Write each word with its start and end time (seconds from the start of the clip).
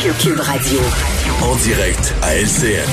Cube 0.00 0.38
Radio. 0.38 0.78
En 1.42 1.56
direct 1.56 2.14
à 2.22 2.36
LCN. 2.36 2.86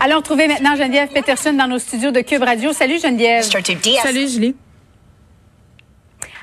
Allons 0.00 0.16
retrouver 0.16 0.48
maintenant 0.48 0.76
Geneviève 0.76 1.10
Peterson 1.10 1.52
dans 1.52 1.66
nos 1.66 1.78
studios 1.78 2.10
de 2.10 2.22
Cube 2.22 2.42
Radio. 2.42 2.72
Salut 2.72 2.98
Geneviève. 2.98 3.42
Salut 3.42 4.28
Julie. 4.28 4.54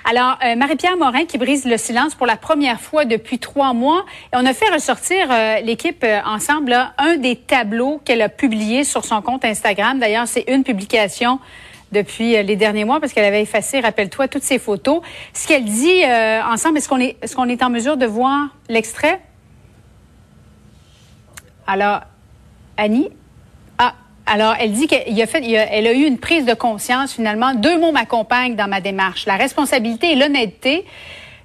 Alors, 0.05 0.37
euh, 0.45 0.55
Marie-Pierre 0.55 0.95
Morin 0.95 1.25
qui 1.25 1.39
brise 1.39 1.65
le 1.65 1.77
silence 1.77 2.13
pour 2.13 2.27
la 2.27 2.37
première 2.37 2.79
fois 2.79 3.03
depuis 3.03 3.39
trois 3.39 3.73
mois. 3.73 4.05
Et 4.31 4.37
on 4.37 4.45
a 4.45 4.53
fait 4.53 4.69
ressortir 4.69 5.27
euh, 5.31 5.59
l'équipe 5.61 6.03
euh, 6.03 6.19
ensemble 6.23 6.69
là, 6.69 6.93
un 6.99 7.17
des 7.17 7.35
tableaux 7.35 7.99
qu'elle 8.05 8.21
a 8.21 8.29
publié 8.29 8.83
sur 8.83 9.03
son 9.03 9.23
compte 9.23 9.43
Instagram. 9.43 9.97
D'ailleurs, 9.97 10.27
c'est 10.27 10.45
une 10.47 10.63
publication 10.63 11.39
depuis 11.91 12.41
les 12.43 12.55
derniers 12.55 12.85
mois 12.85 12.99
parce 12.99 13.13
qu'elle 13.13 13.25
avait 13.25 13.41
effacé, 13.41 13.79
rappelle-toi, 13.79 14.27
toutes 14.27 14.43
ses 14.43 14.59
photos. 14.59 15.01
Ce 15.33 15.47
qu'elle 15.47 15.65
dit 15.65 16.03
ensemble, 16.51 16.77
est-ce 16.77 16.89
qu'on 16.89 16.99
est, 16.99 17.17
est-ce 17.21 17.35
qu'on 17.35 17.49
est 17.49 17.63
en 17.63 17.69
mesure 17.69 17.97
de 17.97 18.05
voir 18.05 18.49
l'extrait? 18.69 19.21
Alors, 21.65 22.01
Annie, 22.77 23.09
alors, 24.29 24.55
elle 24.59 24.73
dit 24.73 24.87
qu'elle 24.87 25.87
a 25.87 25.93
eu 25.93 26.03
une 26.03 26.17
prise 26.17 26.43
de 26.43 26.53
conscience 26.53 27.13
finalement. 27.13 27.53
Deux 27.53 27.79
mots 27.79 27.93
m'accompagnent 27.93 28.57
dans 28.57 28.67
ma 28.67 28.81
démarche 28.81 29.25
la 29.25 29.37
responsabilité 29.37 30.11
et 30.11 30.15
l'honnêteté. 30.15 30.83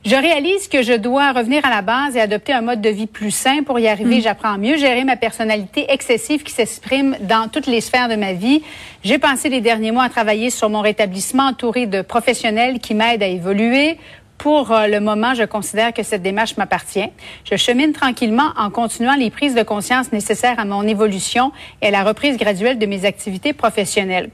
Je 0.05 0.17
réalise 0.17 0.67
que 0.67 0.83
je 0.83 0.95
dois 0.95 1.31
revenir 1.31 1.64
à 1.64 1.70
la 1.70 1.81
base 1.81 2.17
et 2.17 2.20
adopter 2.20 2.53
un 2.53 2.61
mode 2.61 2.81
de 2.81 2.89
vie 2.89 3.06
plus 3.06 3.31
sain. 3.31 3.62
Pour 3.62 3.78
y 3.78 3.86
arriver, 3.86 4.19
mm. 4.19 4.22
j'apprends 4.22 4.55
à 4.55 4.59
mieux 4.59 4.77
gérer 4.77 5.05
ma 5.05 5.14
personnalité 5.14 5.86
excessive 5.92 6.42
qui 6.42 6.53
s'exprime 6.53 7.17
dans 7.20 7.48
toutes 7.48 7.69
les 7.69 7.81
sphères 7.81 8.09
de 8.09 8.17
ma 8.17 8.33
vie. 8.33 8.62
J'ai 9.05 9.19
pensé 9.19 9.48
les 9.48 9.61
derniers 9.61 9.92
mois 9.92 10.05
à 10.05 10.09
travailler 10.09 10.50
sur 10.50 10.69
mon 10.70 10.81
rétablissement 10.81 11.44
entouré 11.44 11.86
de 11.86 12.03
professionnels 12.03 12.81
qui 12.81 12.94
m'aident 12.94 13.22
à 13.22 13.28
évoluer 13.28 13.97
pour 14.39 14.72
euh, 14.72 14.89
le 14.89 14.98
moment, 14.98 15.34
je 15.34 15.44
considère 15.44 15.94
que 15.94 16.03
cette 16.03 16.22
démarche 16.22 16.56
m'appartient. 16.56 17.09
Je 17.44 17.55
chemine 17.55 17.92
tranquillement 17.92 18.50
en 18.56 18.70
continuant 18.70 19.14
les 19.14 19.31
prises 19.31 19.55
de 19.55 19.62
conscience 19.62 20.11
nécessaires 20.11 20.59
à 20.59 20.64
mon 20.64 20.83
évolution 20.83 21.53
et 21.81 21.87
à 21.87 21.91
la 21.92 22.03
reprise 22.03 22.39
graduelle 22.39 22.77
de 22.77 22.87
mes 22.87 23.05
activités 23.05 23.53
professionnelles. 23.53 24.31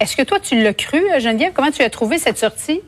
Est-ce 0.00 0.16
que 0.16 0.22
toi, 0.22 0.40
tu 0.40 0.62
l'as 0.62 0.72
cru, 0.72 1.02
Geneviève? 1.18 1.52
Comment 1.52 1.70
tu 1.70 1.82
as 1.82 1.90
trouvé 1.90 2.16
cette 2.16 2.38
sortie? 2.38 2.80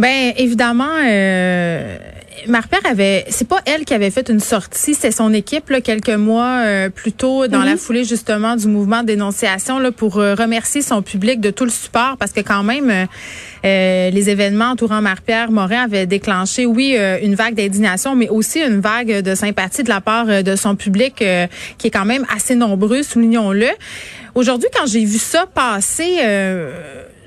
Ben 0.00 0.32
évidemment, 0.38 0.96
euh, 1.04 1.98
Marpère 2.46 2.80
avait, 2.86 3.26
c'est 3.28 3.46
pas 3.46 3.60
elle 3.66 3.84
qui 3.84 3.92
avait 3.92 4.10
fait 4.10 4.30
une 4.30 4.40
sortie, 4.40 4.94
c'est 4.94 5.10
son 5.10 5.34
équipe 5.34 5.68
là, 5.68 5.82
quelques 5.82 6.08
mois 6.08 6.62
euh, 6.64 6.88
plus 6.88 7.12
tôt 7.12 7.48
dans 7.48 7.62
la 7.62 7.72
mhm. 7.72 7.76
foulée 7.76 8.04
justement 8.04 8.56
du 8.56 8.66
mouvement 8.66 9.02
de 9.02 9.08
dénonciation 9.08 9.78
là, 9.78 9.92
pour 9.92 10.16
euh, 10.16 10.34
remercier 10.34 10.80
son 10.80 11.02
public 11.02 11.42
de 11.42 11.50
tout 11.50 11.64
le 11.64 11.70
support 11.70 12.16
parce 12.18 12.32
que 12.32 12.40
quand 12.40 12.62
même 12.62 12.90
euh, 12.90 14.10
les 14.10 14.30
événements 14.30 14.70
entourant 14.70 15.02
Marpère 15.02 15.50
Morin 15.50 15.84
avaient 15.84 16.06
déclenché, 16.06 16.64
oui, 16.64 16.96
une 17.22 17.34
vague 17.34 17.54
d'indignation, 17.54 18.16
mais 18.16 18.30
aussi 18.30 18.60
une 18.60 18.80
vague 18.80 19.20
de 19.20 19.34
sympathie 19.34 19.82
de 19.82 19.90
la 19.90 20.00
part 20.00 20.42
de 20.42 20.56
son 20.56 20.76
public 20.76 21.16
qui 21.16 21.86
est 21.86 21.90
quand 21.90 22.06
même 22.06 22.24
assez 22.34 22.54
nombreux, 22.54 23.02
soulignons-le. 23.02 23.68
Aujourd'hui, 24.34 24.68
quand 24.74 24.86
j'ai 24.86 25.04
vu 25.04 25.18
ça 25.18 25.44
passer, 25.44 26.16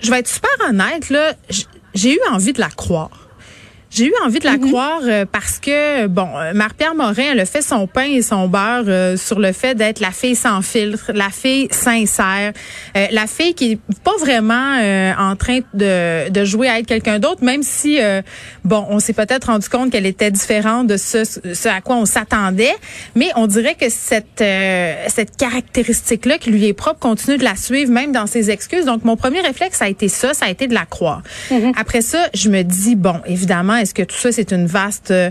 je 0.01 0.09
vais 0.09 0.19
être 0.19 0.27
super 0.27 0.49
honnête 0.67 1.11
là 1.11 1.33
j'ai 1.93 2.15
eu 2.15 2.19
envie 2.31 2.53
de 2.53 2.59
la 2.59 2.69
croire. 2.69 3.22
J'ai 3.93 4.05
eu 4.05 4.13
envie 4.25 4.39
de 4.39 4.45
la 4.45 4.57
mhm. 4.57 4.69
croire 4.69 5.01
euh, 5.03 5.25
parce 5.31 5.59
que, 5.59 6.07
bon, 6.07 6.27
euh, 6.35 6.53
Marie-Pierre 6.53 6.95
Morin, 6.95 7.31
elle 7.33 7.39
a 7.39 7.45
fait 7.45 7.61
son 7.61 7.85
pain 7.85 8.05
et 8.05 8.23
son 8.23 8.47
beurre 8.47 8.85
euh, 8.87 9.17
sur 9.17 9.39
le 9.39 9.51
fait 9.51 9.75
d'être 9.75 9.99
la 9.99 10.11
fille 10.11 10.35
sans 10.35 10.63
filtre, 10.63 11.11
la 11.13 11.29
fille 11.29 11.67
sincère, 11.69 12.53
la 12.95 13.27
fille 13.27 13.53
qui 13.53 13.73
est 13.73 13.79
pas 14.03 14.15
vraiment 14.19 14.53
en 15.17 15.35
train 15.35 15.59
de, 15.73 16.29
de 16.29 16.45
jouer 16.45 16.69
à 16.69 16.79
être 16.79 16.87
quelqu'un 16.87 17.19
d'autre, 17.19 17.43
même 17.43 17.63
si, 17.63 17.99
bon, 18.63 18.85
on 18.89 18.99
s'est 18.99 19.13
peut-être 19.13 19.45
rendu 19.45 19.67
compte 19.69 19.91
qu'elle 19.91 20.05
était 20.05 20.31
différente 20.31 20.87
de 20.87 20.97
ce, 20.97 21.23
ce 21.23 21.67
à 21.67 21.81
quoi 21.81 21.95
on 21.95 22.05
s'attendait, 22.05 22.73
mais 23.15 23.29
on 23.35 23.47
dirait 23.47 23.75
que 23.75 23.89
cette, 23.89 24.43
cette 25.07 25.37
caractéristique-là 25.37 26.37
qui 26.37 26.51
lui 26.51 26.67
est 26.67 26.73
propre 26.73 26.99
continue 26.99 27.37
de 27.37 27.43
la 27.43 27.55
suivre, 27.55 27.91
même 27.91 28.11
dans 28.11 28.27
ses 28.27 28.51
excuses. 28.51 28.85
Donc, 28.85 29.03
mon 29.03 29.15
premier 29.15 29.41
réflexe, 29.41 29.77
ça 29.77 29.85
a 29.85 29.89
été 29.89 30.07
ça, 30.07 30.33
ça 30.33 30.45
a 30.45 30.49
été 30.49 30.67
de 30.67 30.73
la 30.73 30.85
croire. 30.85 31.21
Mhm. 31.51 31.73
Après 31.75 32.01
ça, 32.01 32.27
je 32.33 32.49
me 32.49 32.63
dis, 32.63 32.95
bon, 32.95 33.15
évidemment, 33.25 33.82
est-ce 33.83 33.93
que 33.93 34.03
tout 34.03 34.15
ça, 34.15 34.31
c'est 34.31 34.51
une 34.51 34.65
vaste 34.65 35.11
euh, 35.11 35.29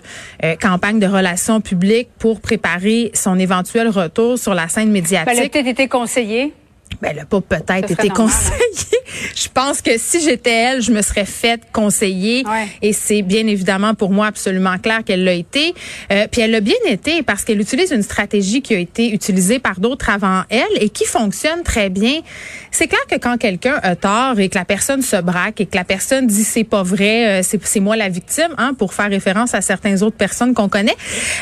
campagne 0.60 0.98
de 0.98 1.06
relations 1.06 1.60
publiques 1.60 2.08
pour 2.18 2.40
préparer 2.40 3.10
son 3.14 3.38
éventuel 3.38 3.88
retour 3.88 4.38
sur 4.38 4.54
la 4.54 4.68
scène 4.68 4.90
médiatique? 4.90 5.26
Ben, 5.26 5.36
elle 5.36 5.46
a 5.46 5.48
peut-être 5.48 5.66
été 5.66 5.88
conseillée. 5.88 6.52
Ben, 7.00 7.08
elle 7.10 7.16
n'a 7.16 7.24
pas 7.24 7.40
peut-être 7.40 7.90
été 7.90 8.08
conseillée. 8.10 8.91
Je 9.34 9.48
pense 9.52 9.80
que 9.80 9.98
si 9.98 10.20
j'étais 10.22 10.50
elle, 10.50 10.82
je 10.82 10.92
me 10.92 11.02
serais 11.02 11.24
faite 11.24 11.62
conseiller. 11.72 12.44
Et 12.80 12.92
c'est 12.92 13.22
bien 13.22 13.46
évidemment 13.46 13.94
pour 13.94 14.10
moi 14.10 14.26
absolument 14.26 14.78
clair 14.78 15.04
qu'elle 15.04 15.24
l'a 15.24 15.32
été. 15.32 15.74
Euh, 16.10 16.26
puis 16.30 16.40
elle 16.40 16.50
l'a 16.50 16.60
bien 16.60 16.74
été 16.86 17.22
parce 17.22 17.44
qu'elle 17.44 17.60
utilise 17.60 17.90
une 17.90 18.02
stratégie 18.02 18.62
qui 18.62 18.74
a 18.74 18.78
été 18.78 19.12
utilisée 19.12 19.58
par 19.58 19.80
d'autres 19.80 20.10
avant 20.10 20.42
elle 20.48 20.62
et 20.80 20.88
qui 20.88 21.04
fonctionne 21.04 21.62
très 21.62 21.88
bien. 21.88 22.20
C'est 22.70 22.88
clair 22.88 23.06
que 23.08 23.16
quand 23.16 23.36
quelqu'un 23.36 23.78
a 23.82 23.96
tort 23.96 24.38
et 24.38 24.48
que 24.48 24.58
la 24.58 24.64
personne 24.64 25.02
se 25.02 25.16
braque 25.16 25.60
et 25.60 25.66
que 25.66 25.76
la 25.76 25.84
personne 25.84 26.26
dit 26.26 26.44
c'est 26.44 26.64
pas 26.64 26.82
vrai, 26.82 27.40
euh, 27.40 27.42
c'est 27.42 27.80
moi 27.80 27.96
la 27.96 28.08
victime, 28.08 28.54
hein, 28.58 28.74
pour 28.74 28.94
faire 28.94 29.08
référence 29.08 29.54
à 29.54 29.60
certaines 29.60 30.02
autres 30.02 30.16
personnes 30.16 30.54
qu'on 30.54 30.68
connaît, 30.68 30.96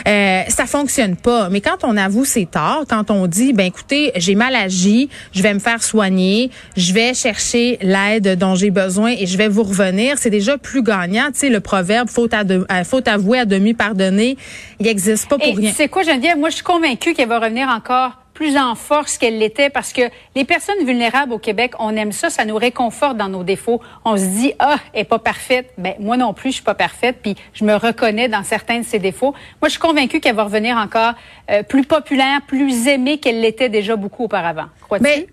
euh, 0.07 0.43
ça 0.49 0.67
fonctionne 0.67 1.17
pas. 1.17 1.49
Mais 1.51 1.61
quand 1.61 1.79
on 1.83 1.97
avoue 1.97 2.25
ses 2.25 2.47
torts, 2.47 2.85
quand 2.89 3.11
on 3.11 3.27
dit 3.27 3.53
ben 3.53 3.67
écoutez 3.67 4.13
j'ai 4.17 4.35
mal 4.35 4.55
agi, 4.55 5.09
je 5.33 5.43
vais 5.43 5.55
me 5.55 5.59
faire 5.59 5.83
soigner, 5.83 6.51
je 6.77 6.93
vais 6.93 7.15
chercher 7.15 7.79
l'aide 7.81 8.39
dont 8.39 8.55
j'ai 8.55 8.71
besoin 8.71 9.11
et 9.11 9.27
je 9.27 9.37
vais 9.37 9.49
vous 9.49 9.63
revenir, 9.63 10.19
c'est 10.19 10.31
déjà 10.31 10.59
plus 10.59 10.83
gagnant. 10.83 11.27
Tu 11.33 11.41
sais, 11.41 11.49
le 11.49 11.61
proverbe 11.61 12.09
faute, 12.09 12.35
à 12.35 12.45
de, 12.45 12.67
euh, 12.71 12.85
faute 12.85 13.09
avouer 13.09 13.41
à 13.41 13.45
demi 13.45 13.75
pardonner, 13.75 14.37
il 14.79 14.87
n'existe 14.87 15.29
pas 15.29 15.39
pour 15.39 15.57
rien. 15.57 15.73
C'est 15.75 15.89
quoi, 15.89 16.03
Geneviève? 16.03 16.39
Moi, 16.39 16.51
je 16.51 16.57
suis 16.57 16.65
convaincue 16.65 17.15
qu'elle 17.15 17.29
va 17.29 17.39
revenir 17.39 17.69
encore 17.69 18.21
plus 18.41 18.57
en 18.57 18.75
force 18.75 19.19
qu'elle 19.19 19.39
l'était 19.39 19.69
parce 19.69 19.93
que 19.93 20.01
les 20.35 20.47
personnes 20.47 20.83
vulnérables 20.87 21.35
au 21.35 21.39
Québec, 21.39 21.73
on 21.79 21.95
aime 21.95 22.11
ça, 22.11 22.31
ça 22.31 22.47
nous 22.47 22.57
réconforte 22.57 23.19
dans 23.19 23.29
nos 23.29 23.45
défauts. 23.45 23.83
On 24.07 24.17
se 24.17 24.25
dit 24.25 24.55
ah, 24.59 24.77
elle 24.95 25.03
est 25.03 25.05
pas 25.05 25.19
parfaite. 25.19 25.75
Ben 25.77 25.93
moi 25.99 26.17
non 26.17 26.33
plus, 26.33 26.49
je 26.49 26.55
suis 26.55 26.65
pas 26.65 26.75
parfaite, 26.75 27.19
puis 27.21 27.37
je 27.53 27.67
me 27.67 27.75
reconnais 27.75 28.29
dans 28.29 28.43
certains 28.43 28.79
de 28.79 28.85
ses 28.85 28.99
défauts. 28.99 29.35
Moi, 29.61 29.67
je 29.67 29.73
suis 29.73 29.79
convaincue 29.79 30.21
qu'elle 30.21 30.37
va 30.37 30.45
revenir 30.45 30.79
encore 30.79 31.13
euh, 31.51 31.63
plus 31.63 31.85
populaire, 31.85 32.41
plus 32.47 32.89
aimée 32.89 33.19
qu'elle 33.19 33.43
l'était 33.43 33.69
déjà 33.69 33.97
beaucoup 33.97 34.25
auparavant. 34.25 34.69
Crois-tu? 34.81 35.27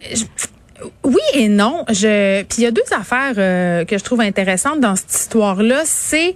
Oui 1.03 1.21
et 1.33 1.47
non. 1.47 1.83
Puis 1.87 1.97
il 2.57 2.63
y 2.63 2.65
a 2.65 2.71
deux 2.71 2.81
affaires 2.91 3.33
euh, 3.37 3.85
que 3.85 3.97
je 3.97 4.03
trouve 4.03 4.21
intéressantes 4.21 4.79
dans 4.79 4.95
cette 4.95 5.13
histoire-là. 5.13 5.81
C'est 5.85 6.35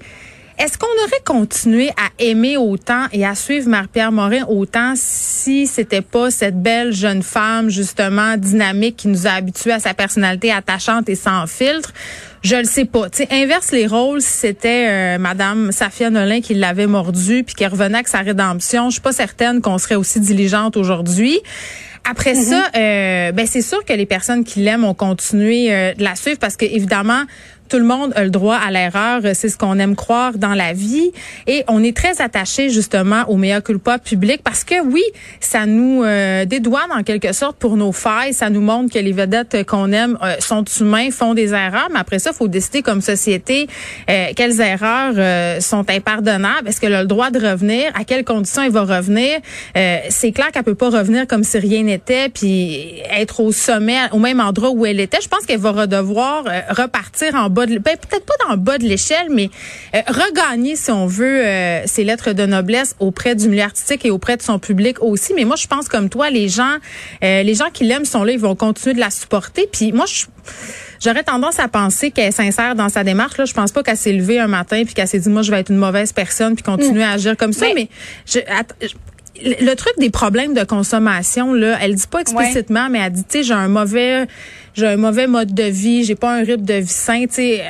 est-ce 0.57 0.77
qu'on 0.77 0.85
aurait 0.85 1.23
continué 1.25 1.89
à 1.89 2.09
aimer 2.19 2.55
autant 2.55 3.05
et 3.11 3.25
à 3.25 3.33
suivre 3.33 3.67
Marie-Pierre 3.67 4.11
Morin 4.11 4.43
autant 4.47 4.93
si 4.95 5.65
c'était 5.65 6.01
pas 6.01 6.29
cette 6.29 6.61
belle 6.61 6.93
jeune 6.93 7.23
femme 7.23 7.69
justement 7.69 8.37
dynamique 8.37 8.97
qui 8.97 9.07
nous 9.07 9.25
a 9.25 9.31
habitués 9.31 9.71
à 9.71 9.79
sa 9.79 9.95
personnalité 9.95 10.51
attachante 10.51 11.09
et 11.09 11.15
sans 11.15 11.47
filtre? 11.47 11.93
Je 12.43 12.55
le 12.55 12.65
sais 12.65 12.85
pas. 12.85 13.09
Tu 13.09 13.23
inverse 13.31 13.71
les 13.71 13.87
rôles 13.87 14.21
si 14.21 14.31
c'était 14.31 14.87
euh, 14.89 15.17
Madame 15.17 15.71
Safia 15.71 16.09
Nolin 16.09 16.41
qui 16.41 16.53
l'avait 16.53 16.87
mordu 16.87 17.43
puis 17.43 17.55
qui 17.55 17.65
revenait 17.65 17.95
avec 17.95 18.07
sa 18.07 18.19
rédemption. 18.19 18.89
Je 18.89 18.93
suis 18.93 19.01
pas 19.01 19.13
certaine 19.13 19.61
qu'on 19.61 19.79
serait 19.79 19.95
aussi 19.95 20.19
diligente 20.19 20.77
aujourd'hui. 20.77 21.39
Après 22.03 22.33
mm-hmm. 22.33 22.43
ça, 22.43 22.69
euh, 22.75 23.31
ben 23.31 23.45
c'est 23.45 23.61
sûr 23.61 23.85
que 23.85 23.93
les 23.93 24.05
personnes 24.05 24.43
qui 24.43 24.59
l'aiment 24.59 24.85
ont 24.85 24.93
continué 24.93 25.73
euh, 25.73 25.93
de 25.93 26.03
la 26.03 26.15
suivre 26.15 26.39
parce 26.39 26.57
que 26.57 26.65
évidemment 26.65 27.23
tout 27.71 27.79
le 27.79 27.85
monde 27.85 28.11
a 28.15 28.23
le 28.25 28.29
droit 28.29 28.57
à 28.57 28.69
l'erreur, 28.69 29.21
c'est 29.33 29.47
ce 29.47 29.57
qu'on 29.57 29.79
aime 29.79 29.95
croire 29.95 30.33
dans 30.37 30.53
la 30.53 30.73
vie. 30.73 31.11
Et 31.47 31.63
on 31.69 31.81
est 31.83 31.95
très 31.95 32.21
attaché 32.21 32.69
justement 32.69 33.23
au 33.29 33.37
meilleur 33.37 33.63
culpa 33.63 33.97
public 33.97 34.41
parce 34.43 34.65
que 34.65 34.81
oui, 34.81 35.03
ça 35.39 35.65
nous 35.65 36.03
euh, 36.03 36.43
dédouane 36.43 36.91
en 36.91 37.03
quelque 37.03 37.31
sorte 37.31 37.55
pour 37.57 37.77
nos 37.77 37.93
failles, 37.93 38.33
ça 38.33 38.49
nous 38.49 38.59
montre 38.59 38.93
que 38.93 38.99
les 38.99 39.13
vedettes 39.13 39.65
qu'on 39.65 39.93
aime 39.93 40.17
euh, 40.21 40.35
sont 40.39 40.65
humains, 40.81 41.11
font 41.11 41.33
des 41.33 41.53
erreurs, 41.53 41.87
mais 41.93 41.99
après 41.99 42.19
ça, 42.19 42.31
il 42.33 42.35
faut 42.35 42.49
décider 42.49 42.81
comme 42.81 42.99
société 42.99 43.67
euh, 44.09 44.27
quelles 44.35 44.59
erreurs 44.59 45.13
euh, 45.17 45.61
sont 45.61 45.89
impardonnables, 45.89 46.67
est-ce 46.67 46.81
qu'elle 46.81 46.93
a 46.93 47.01
le 47.01 47.07
droit 47.07 47.31
de 47.31 47.39
revenir, 47.39 47.91
à 47.95 48.03
quelles 48.03 48.25
conditions 48.25 48.63
elle 48.63 48.71
va 48.71 48.83
revenir? 48.83 49.39
c'est 50.09 50.31
clair 50.31 50.51
qu'elle 50.51 50.63
peut 50.63 50.75
pas 50.75 50.89
revenir 50.89 51.25
comme 51.25 51.43
si 51.43 51.57
rien 51.57 51.87
était, 51.87 52.27
puis 52.29 53.01
être 53.11 53.39
au 53.39 53.51
sommet, 53.51 53.97
au 54.11 54.19
même 54.19 54.41
endroit 54.41 54.71
où 54.71 54.85
elle 54.85 54.99
était, 54.99 55.19
je 55.21 55.29
pense 55.29 55.45
qu'elle 55.45 55.59
va 55.59 55.71
redevoir 55.71 56.43
euh, 56.47 56.61
repartir 56.69 57.35
en 57.35 57.49
bas 57.49 57.60
de, 57.65 57.77
ben, 57.77 57.97
peut-être 57.97 58.25
pas 58.25 58.33
dans 58.45 58.51
le 58.51 58.59
bas 58.59 58.77
de 58.77 58.83
l'échelle, 58.83 59.27
mais 59.29 59.49
euh, 59.95 59.99
regagner, 60.07 60.75
si 60.75 60.91
on 60.91 61.07
veut, 61.07 61.45
euh, 61.45 61.81
ses 61.85 62.03
lettres 62.03 62.33
de 62.33 62.45
noblesse 62.45 62.95
auprès 62.99 63.35
du 63.35 63.49
milieu 63.49 63.63
artistique 63.63 64.05
et 64.05 64.11
auprès 64.11 64.37
de 64.37 64.41
son 64.41 64.59
public 64.59 65.01
aussi. 65.01 65.33
Mais 65.33 65.45
moi, 65.45 65.55
je 65.55 65.67
pense 65.67 65.87
comme 65.87 66.09
toi, 66.09 66.29
les 66.29 66.49
gens, 66.49 66.77
les 67.21 67.53
gens 67.53 67.69
qui 67.71 67.85
l'aiment 67.85 68.05
sont 68.05 68.23
là, 68.23 68.33
ils 68.33 68.39
vont 68.39 68.55
continuer 68.55 68.95
de 68.95 68.99
la 68.99 69.09
supporter. 69.09 69.67
Puis 69.71 69.91
moi, 69.91 70.05
je 70.05 70.25
J'aurais 71.03 71.23
tendance 71.23 71.59
à 71.59 71.67
penser 71.67 72.11
qu'elle 72.11 72.27
est 72.27 72.31
sincère 72.31 72.75
dans 72.75 72.89
sa 72.89 73.03
démarche. 73.03 73.37
Là, 73.37 73.45
je 73.45 73.53
pense 73.53 73.71
pas 73.71 73.81
qu'elle 73.81 73.97
s'est 73.97 74.13
levée 74.13 74.39
un 74.39 74.47
matin 74.47 74.83
puis 74.85 74.93
qu'elle 74.93 75.07
s'est 75.07 75.19
dit 75.19 75.29
moi 75.29 75.41
je 75.41 75.51
vais 75.51 75.59
être 75.59 75.71
une 75.71 75.77
mauvaise 75.77 76.13
personne 76.13 76.55
puis 76.55 76.63
continuer 76.63 77.03
à 77.03 77.11
agir 77.11 77.35
comme 77.35 77.53
ça. 77.53 77.65
Mais, 77.73 77.89
je, 78.25 78.39
le 79.43 79.73
truc 79.75 79.93
des 79.97 80.09
problèmes 80.09 80.53
de 80.53 80.63
consommation 80.63 81.53
là, 81.53 81.77
elle 81.81 81.95
dit 81.95 82.07
pas 82.07 82.21
explicitement, 82.21 82.89
mais 82.89 82.99
elle 82.99 83.11
dit 83.11 83.23
tu 83.23 83.39
sais 83.39 83.43
j'ai 83.43 83.53
un 83.53 83.67
mauvais 83.67 84.27
j'ai 84.73 84.87
un 84.87 84.97
mauvais 84.97 85.27
mode 85.27 85.53
de 85.53 85.63
vie, 85.63 86.03
j'ai 86.03 86.15
pas 86.15 86.33
un 86.33 86.43
rythme 86.43 86.63
de 86.63 86.75
vie 86.75 86.87
sain. 86.87 87.25
sais, 87.29 87.61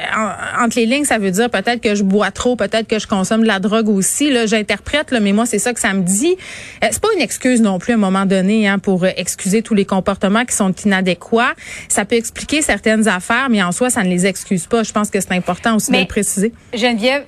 entre 0.59 0.77
les 0.77 0.85
lignes, 0.85 1.05
ça 1.05 1.17
veut 1.17 1.31
dire 1.31 1.49
peut-être 1.49 1.81
que 1.81 1.95
je 1.95 2.03
bois 2.03 2.31
trop, 2.31 2.55
peut-être 2.55 2.87
que 2.87 2.99
je 2.99 3.07
consomme 3.07 3.41
de 3.41 3.47
la 3.47 3.59
drogue 3.59 3.89
aussi. 3.89 4.29
Là, 4.29 4.45
j'interprète, 4.45 5.11
là, 5.11 5.19
mais 5.19 5.33
moi, 5.33 5.45
c'est 5.45 5.59
ça 5.59 5.73
que 5.73 5.79
ça 5.79 5.93
me 5.93 6.03
dit. 6.03 6.35
Euh, 6.83 6.87
c'est 6.91 7.01
pas 7.01 7.07
une 7.15 7.21
excuse 7.21 7.61
non 7.61 7.79
plus 7.79 7.93
à 7.93 7.95
un 7.95 7.99
moment 7.99 8.25
donné 8.25 8.67
hein, 8.67 8.77
pour 8.77 9.03
euh, 9.03 9.09
excuser 9.17 9.61
tous 9.61 9.73
les 9.73 9.85
comportements 9.85 10.45
qui 10.45 10.55
sont 10.55 10.71
inadéquats. 10.85 11.53
Ça 11.89 12.05
peut 12.05 12.15
expliquer 12.15 12.61
certaines 12.61 13.07
affaires, 13.07 13.47
mais 13.49 13.63
en 13.63 13.71
soi, 13.71 13.89
ça 13.89 14.03
ne 14.03 14.09
les 14.09 14.25
excuse 14.25 14.67
pas. 14.67 14.83
Je 14.83 14.91
pense 14.91 15.09
que 15.09 15.19
c'est 15.19 15.33
important 15.33 15.75
aussi 15.75 15.91
de 15.91 15.97
le 15.97 16.05
préciser. 16.05 16.53
Geneviève, 16.73 17.23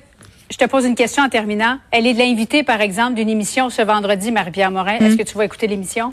je 0.54 0.58
te 0.58 0.66
pose 0.66 0.84
une 0.84 0.94
question 0.94 1.24
en 1.24 1.28
terminant. 1.28 1.80
Elle 1.90 2.06
est 2.06 2.14
de 2.14 2.18
l'invité, 2.20 2.62
par 2.62 2.80
exemple, 2.80 3.14
d'une 3.14 3.28
émission 3.28 3.70
ce 3.70 3.82
vendredi, 3.82 4.30
Marie-Pierre 4.30 4.70
Morin. 4.70 4.98
Est-ce 4.98 5.14
hmm? 5.14 5.16
que 5.16 5.22
tu 5.24 5.36
vas 5.36 5.44
écouter 5.46 5.66
l'émission? 5.66 6.12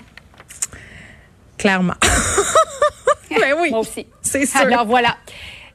Clairement. 1.59 1.93
ben 3.29 3.55
oui. 3.61 3.69
Moi 3.69 3.81
aussi. 3.81 4.07
C'est 4.23 4.47
sûr. 4.47 4.61
Alors 4.61 4.88
voilà 4.88 5.15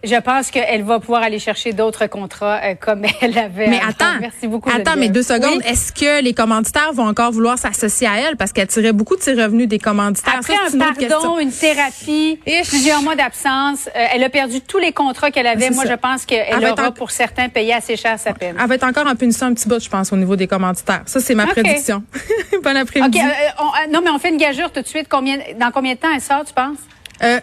je 0.06 0.20
pense 0.20 0.50
qu'elle 0.50 0.82
va 0.82 1.00
pouvoir 1.00 1.23
aller 1.23 1.38
chercher 1.38 1.73
d'autres 1.73 2.06
contrats 2.06 2.61
euh, 2.62 2.75
comme 2.79 3.05
elle 3.20 3.38
avait. 3.38 3.69
Mais 3.69 3.81
attends, 3.87 4.19
merci 4.20 4.47
beaucoup. 4.47 4.70
Attends, 4.70 4.97
mais 4.97 5.08
deux 5.08 5.23
secondes. 5.23 5.61
Est-ce 5.64 5.93
que 5.93 6.23
les 6.23 6.35
commanditaires 6.35 6.93
vont 6.93 7.06
encore 7.06 7.32
vouloir 7.32 7.58
s'associer 7.58 8.06
à 8.06 8.20
elle? 8.20 8.37
Parce 8.37 8.53
qu'elle 8.53 8.67
tirait 8.69 8.93
beaucoup 8.93 9.17
de 9.17 9.23
ses 9.23 9.35
revenus 9.35 9.69
des 9.69 9.79
commanditaires 9.79 10.37
Après 10.38 10.55
un 10.55 10.79
pardon, 10.79 11.38
une 11.38 11.53
thérapie, 11.53 12.38
plusieurs 12.69 13.03
mois 13.03 13.17
d'absence, 13.17 13.88
euh, 13.88 14.06
elle 14.12 14.23
a 14.25 14.29
perdu 14.29 14.61
tous 14.61 14.79
les 14.79 14.93
contrats 14.93 15.31
qu'elle 15.31 15.47
avait. 15.47 15.70
Moi, 15.70 15.85
je 15.87 15.94
pense 15.94 16.25
qu'elle 16.25 16.64
aura 16.64 16.91
pour 16.93 17.11
certains 17.11 17.49
payé 17.49 17.75
assez 17.75 17.97
cher 17.97 18.19
sa 18.19 18.32
peine. 18.32 18.56
Elle 18.61 18.69
va 18.69 18.75
être 18.75 18.85
encore 18.85 19.06
en 19.06 19.14
punition 19.14 19.47
un 19.47 19.55
petit 19.55 19.69
bout, 19.69 19.82
je 19.82 19.88
pense, 19.88 20.12
au 20.12 20.17
niveau 20.17 20.37
des 20.37 20.47
commanditaires. 20.47 21.03
Ça, 21.06 21.20
c'est 21.20 21.35
ma 21.35 21.47
prédiction. 21.47 22.03
bon 22.62 22.76
après-midi. 22.76 23.20
Euh, 23.20 23.93
non, 23.93 24.00
mais 24.03 24.11
on 24.11 24.19
fait 24.19 24.31
une 24.31 24.37
gageure 24.37 24.73
tout 24.73 24.82
de 24.82 24.87
suite. 24.87 25.06
Combien, 25.08 25.38
dans 25.58 25.70
combien 25.70 25.94
de 25.94 25.99
temps 25.99 26.12
elle 26.14 26.20
sort, 26.20 26.44
tu 26.44 26.53
penses? 26.53 26.79
Euh, 27.22 27.40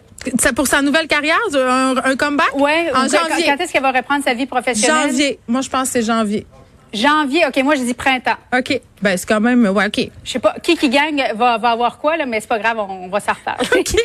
pour 0.55 0.67
sa 0.67 0.81
nouvelle 0.81 1.07
carrière, 1.07 1.39
un, 1.55 1.95
un 2.03 2.15
comeback? 2.15 2.51
Oui, 2.55 2.71
en 2.93 3.07
janvier. 3.07 3.45
Quand 3.45 3.59
est-ce 3.59 3.73
qu'elle 3.73 3.81
va 3.81 3.91
reprendre 3.91 4.23
sa 4.23 4.33
vie 4.33 4.45
professionnelle? 4.45 5.09
Janvier. 5.09 5.39
Moi, 5.47 5.61
je 5.61 5.69
pense 5.69 5.87
que 5.87 5.93
c'est 5.93 6.03
janvier. 6.03 6.45
Janvier, 6.93 7.45
OK, 7.47 7.57
moi 7.63 7.73
je 7.73 7.81
dis 7.81 7.95
printemps. 7.95 8.37
OK. 8.55 8.79
Ben 9.01 9.17
c'est 9.17 9.27
quand 9.27 9.41
même 9.41 9.65
ouais, 9.65 9.87
OK. 9.87 10.09
Je 10.23 10.31
sais 10.31 10.39
pas 10.39 10.55
qui 10.61 10.77
qui 10.77 10.89
gagne 10.89 11.25
va, 11.33 11.57
va 11.57 11.71
avoir 11.71 11.97
quoi 11.97 12.17
là, 12.17 12.27
mais 12.27 12.39
c'est 12.39 12.47
pas 12.47 12.59
grave, 12.59 12.77
on, 12.77 13.07
va 13.07 13.19
s'en 13.19 13.33
reparler. 13.33 13.67
OK. 13.79 13.95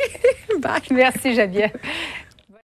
Bye. 0.60 0.80
Merci 0.90 1.34
Geneviève. 1.34 1.72